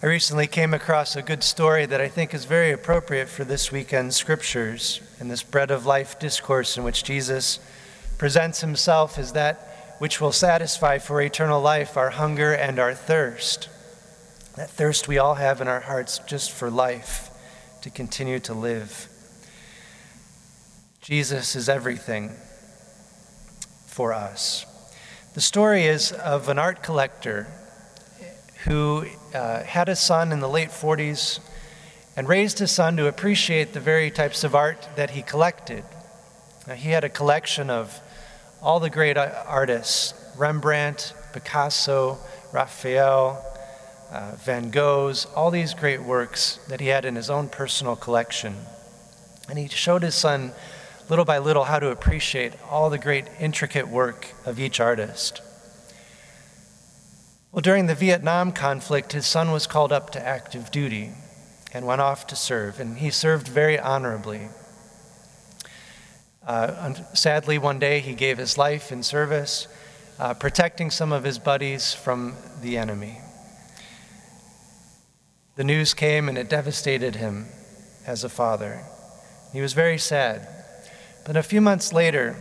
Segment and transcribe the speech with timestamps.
[0.00, 3.72] I recently came across a good story that I think is very appropriate for this
[3.72, 7.58] weekend's scriptures in this bread of life discourse in which Jesus
[8.16, 13.68] presents himself as that which will satisfy for eternal life our hunger and our thirst.
[14.54, 17.30] That thirst we all have in our hearts just for life,
[17.82, 19.08] to continue to live.
[21.00, 22.36] Jesus is everything
[23.88, 24.64] for us.
[25.34, 27.48] The story is of an art collector
[28.64, 31.40] who uh, had a son in the late 40s
[32.16, 35.84] and raised his son to appreciate the very types of art that he collected.
[36.66, 38.00] Now, he had a collection of
[38.60, 42.18] all the great artists Rembrandt, Picasso,
[42.52, 43.44] Raphael,
[44.10, 48.56] uh, Van Gogh's, all these great works that he had in his own personal collection.
[49.48, 50.52] And he showed his son
[51.08, 55.40] little by little how to appreciate all the great intricate work of each artist.
[57.50, 61.12] Well, during the Vietnam conflict, his son was called up to active duty
[61.72, 64.48] and went off to serve, and he served very honorably.
[66.46, 69.66] Uh, sadly, one day he gave his life in service,
[70.18, 73.18] uh, protecting some of his buddies from the enemy.
[75.56, 77.46] The news came and it devastated him
[78.06, 78.82] as a father.
[79.52, 80.46] He was very sad.
[81.26, 82.36] But a few months later,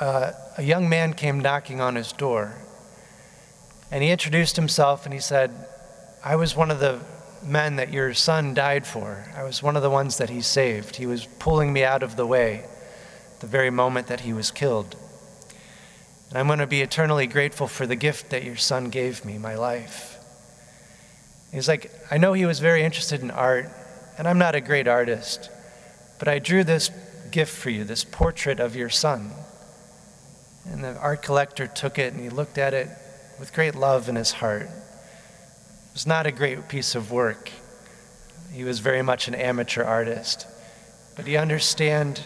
[0.00, 2.61] uh, a young man came knocking on his door.
[3.92, 5.54] And he introduced himself and he said,
[6.24, 7.00] I was one of the
[7.44, 9.30] men that your son died for.
[9.36, 10.96] I was one of the ones that he saved.
[10.96, 12.64] He was pulling me out of the way
[13.40, 14.96] the very moment that he was killed.
[16.30, 19.36] And I'm going to be eternally grateful for the gift that your son gave me,
[19.36, 20.16] my life.
[21.52, 23.68] He's like, I know he was very interested in art,
[24.16, 25.50] and I'm not a great artist,
[26.18, 26.90] but I drew this
[27.30, 29.32] gift for you, this portrait of your son.
[30.64, 32.88] And the art collector took it and he looked at it
[33.38, 34.62] with great love in his heart.
[34.62, 37.50] It was not a great piece of work.
[38.52, 40.46] He was very much an amateur artist.
[41.16, 42.22] But he understand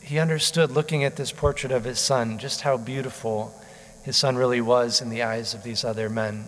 [0.00, 3.54] he understood looking at this portrait of his son just how beautiful
[4.02, 6.44] his son really was in the eyes of these other men.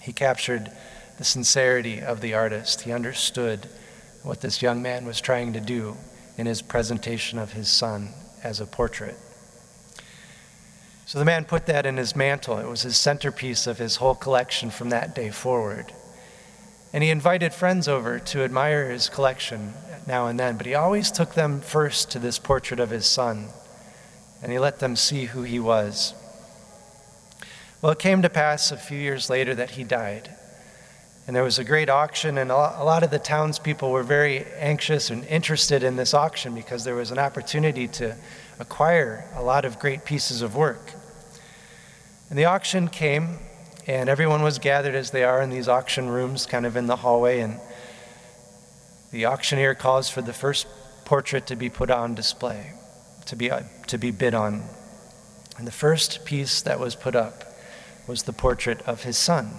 [0.00, 0.72] He captured
[1.18, 2.80] the sincerity of the artist.
[2.80, 3.68] He understood
[4.24, 5.96] what this young man was trying to do
[6.36, 8.08] in his presentation of his son
[8.42, 9.16] as a portrait.
[11.12, 12.56] So the man put that in his mantle.
[12.56, 15.92] It was his centerpiece of his whole collection from that day forward.
[16.90, 19.74] And he invited friends over to admire his collection
[20.06, 23.48] now and then, but he always took them first to this portrait of his son,
[24.42, 26.14] and he let them see who he was.
[27.82, 30.34] Well, it came to pass a few years later that he died.
[31.26, 35.10] And there was a great auction, and a lot of the townspeople were very anxious
[35.10, 38.16] and interested in this auction because there was an opportunity to
[38.58, 40.94] acquire a lot of great pieces of work.
[42.32, 43.40] And the auction came,
[43.86, 46.96] and everyone was gathered as they are in these auction rooms, kind of in the
[46.96, 47.40] hallway.
[47.40, 47.60] And
[49.10, 50.66] the auctioneer calls for the first
[51.04, 52.72] portrait to be put on display,
[53.26, 54.62] to be, uh, to be bid on.
[55.58, 57.44] And the first piece that was put up
[58.06, 59.50] was the portrait of his son.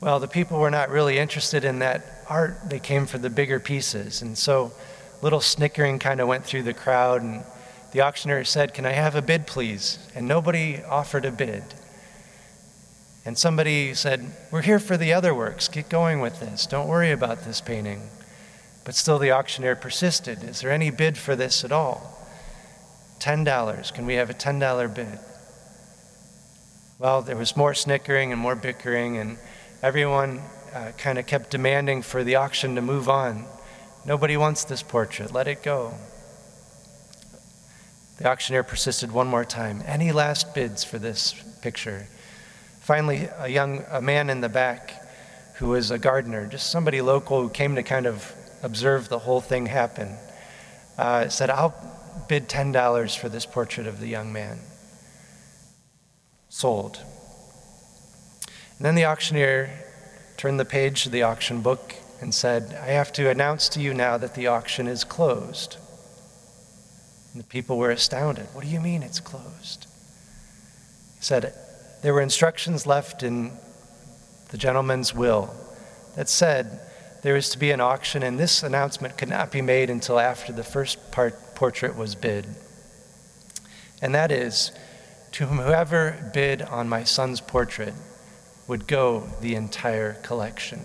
[0.00, 2.70] Well, the people were not really interested in that art.
[2.70, 4.22] They came for the bigger pieces.
[4.22, 4.72] And so
[5.20, 7.20] little snickering kind of went through the crowd.
[7.20, 7.44] And
[7.94, 10.00] the auctioneer said, Can I have a bid, please?
[10.16, 11.62] And nobody offered a bid.
[13.24, 15.68] And somebody said, We're here for the other works.
[15.68, 16.66] Get going with this.
[16.66, 18.10] Don't worry about this painting.
[18.84, 20.42] But still, the auctioneer persisted.
[20.42, 22.18] Is there any bid for this at all?
[23.20, 23.94] $10.
[23.94, 25.18] Can we have a $10 bid?
[26.98, 29.38] Well, there was more snickering and more bickering, and
[29.82, 30.40] everyone
[30.74, 33.44] uh, kind of kept demanding for the auction to move on.
[34.04, 35.32] Nobody wants this portrait.
[35.32, 35.94] Let it go.
[38.18, 39.82] The auctioneer persisted one more time.
[39.86, 42.06] Any last bids for this picture?
[42.80, 45.02] Finally, a young a man in the back
[45.56, 48.32] who was a gardener, just somebody local who came to kind of
[48.62, 50.16] observe the whole thing happen,
[50.98, 51.74] uh, said, I'll
[52.28, 54.58] bid $10 for this portrait of the young man.
[56.48, 57.00] Sold.
[58.78, 59.70] And then the auctioneer
[60.36, 63.92] turned the page to the auction book and said, I have to announce to you
[63.92, 65.76] now that the auction is closed.
[67.34, 68.46] And the people were astounded.
[68.52, 69.86] What do you mean it's closed?
[71.16, 71.52] He said,
[72.02, 73.52] There were instructions left in
[74.50, 75.52] the gentleman's will
[76.14, 76.80] that said
[77.22, 80.52] there is to be an auction, and this announcement could not be made until after
[80.52, 82.46] the first part, portrait was bid.
[84.00, 84.70] And that is,
[85.32, 87.94] to whoever bid on my son's portrait,
[88.68, 90.82] would go the entire collection.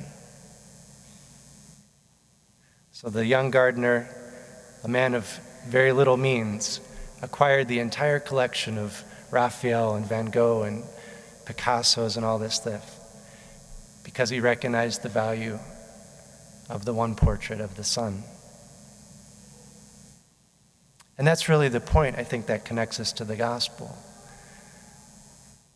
[2.91, 4.09] So the young gardener,
[4.83, 6.79] a man of very little means,
[7.21, 10.83] acquired the entire collection of Raphael and Van Gogh and
[11.45, 12.95] Picasso's and all this stuff.
[14.09, 15.59] because he recognized the value
[16.67, 18.23] of the one portrait of the Son.
[21.17, 23.95] And that's really the point, I think, that connects us to the gospel.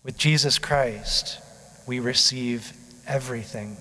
[0.04, 1.40] With Jesus Christ,
[1.86, 2.74] we receive
[3.08, 3.78] everything.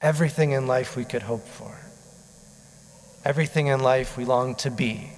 [0.00, 1.76] Everything in life we could hope for.
[3.24, 5.12] Everything in life we long to be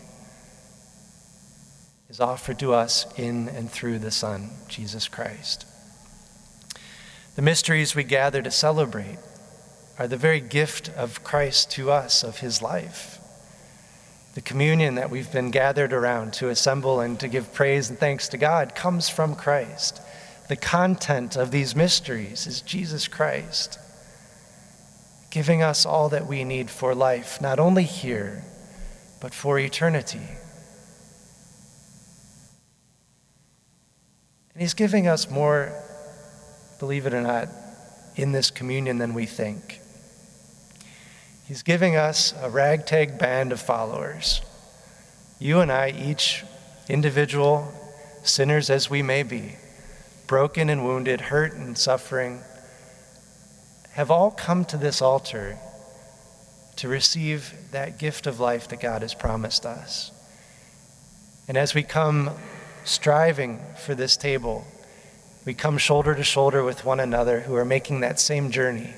[2.08, 5.64] is offered to us in and through the Son, Jesus Christ.
[7.36, 9.18] The mysteries we gather to celebrate
[9.98, 13.18] are the very gift of Christ to us, of his life.
[14.34, 18.28] The communion that we've been gathered around to assemble and to give praise and thanks
[18.28, 20.00] to God comes from Christ.
[20.48, 23.78] The content of these mysteries is Jesus Christ,
[25.32, 28.44] giving us all that we need for life, not only here,
[29.18, 30.28] but for eternity.
[34.52, 35.72] And He's giving us more,
[36.78, 37.48] believe it or not,
[38.14, 39.80] in this communion than we think.
[41.48, 44.42] He's giving us a ragtag band of followers.
[45.38, 46.44] You and I, each
[46.90, 47.72] individual
[48.22, 49.56] sinners as we may be,
[50.26, 52.42] broken and wounded, hurt and suffering,
[53.92, 55.58] have all come to this altar
[56.76, 60.10] to receive that gift of life that God has promised us.
[61.46, 62.30] And as we come
[62.84, 64.64] striving for this table,
[65.44, 68.94] we come shoulder to shoulder with one another who are making that same journey.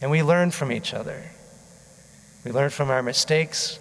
[0.00, 1.22] And we learn from each other.
[2.44, 3.78] We learn from our mistakes.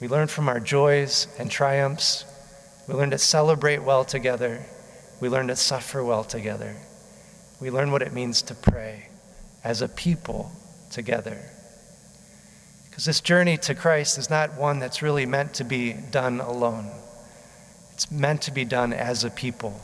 [0.00, 2.24] We learn from our joys and triumphs.
[2.86, 4.66] We learn to celebrate well together.
[5.20, 6.76] We learn to suffer well together.
[7.60, 9.08] We learn what it means to pray
[9.62, 10.52] as a people
[10.90, 11.38] together.
[12.84, 16.90] Because this journey to Christ is not one that's really meant to be done alone.
[17.92, 19.80] It's meant to be done as a people,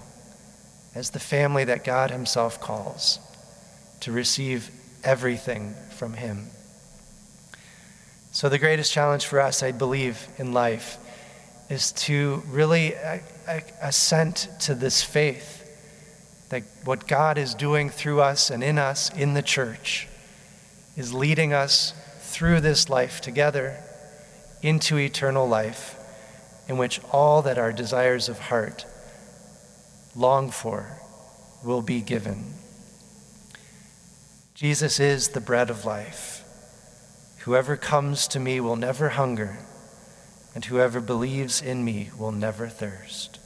[0.94, 3.18] as the family that God Himself calls
[4.00, 4.70] to receive
[5.02, 6.46] everything from Him.
[8.32, 10.98] So, the greatest challenge for us, I believe, in life
[11.68, 13.18] is to really uh,
[13.48, 15.59] uh, assent to this faith
[16.50, 20.08] that what God is doing through us and in us in the church
[20.96, 23.82] is leading us through this life together
[24.62, 25.96] into eternal life
[26.68, 28.84] in which all that our desires of heart
[30.14, 31.00] long for
[31.64, 32.54] will be given.
[34.54, 36.44] Jesus is the bread of life.
[37.40, 39.58] Whoever comes to me will never hunger,
[40.54, 43.39] and whoever believes in me will never thirst.